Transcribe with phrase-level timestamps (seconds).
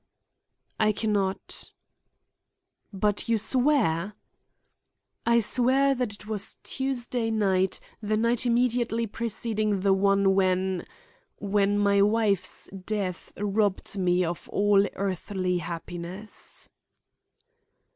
[0.79, 1.71] "I can not."
[2.91, 4.13] "But you swear—"
[5.27, 12.01] "I swear that it was Tuesday night, the night immediately preceding the one when—when my
[12.01, 16.71] wife's death robbed me of all earthly happiness."